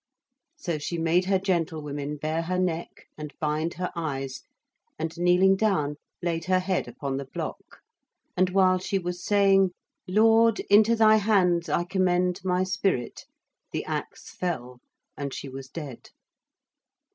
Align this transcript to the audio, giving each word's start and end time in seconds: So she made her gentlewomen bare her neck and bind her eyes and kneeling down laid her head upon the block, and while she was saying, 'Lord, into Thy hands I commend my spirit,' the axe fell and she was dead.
So 0.57 0.79
she 0.79 0.97
made 0.97 1.25
her 1.25 1.37
gentlewomen 1.37 2.17
bare 2.17 2.41
her 2.41 2.57
neck 2.57 3.05
and 3.19 3.31
bind 3.39 3.75
her 3.75 3.91
eyes 3.95 4.41
and 4.97 5.15
kneeling 5.15 5.55
down 5.55 5.97
laid 6.23 6.45
her 6.45 6.57
head 6.57 6.87
upon 6.87 7.17
the 7.17 7.25
block, 7.25 7.81
and 8.35 8.49
while 8.49 8.79
she 8.79 8.97
was 8.97 9.23
saying, 9.23 9.73
'Lord, 10.07 10.59
into 10.71 10.95
Thy 10.95 11.17
hands 11.17 11.69
I 11.69 11.83
commend 11.83 12.41
my 12.43 12.63
spirit,' 12.63 13.27
the 13.71 13.85
axe 13.85 14.31
fell 14.31 14.79
and 15.15 15.35
she 15.35 15.47
was 15.49 15.67
dead. 15.69 16.09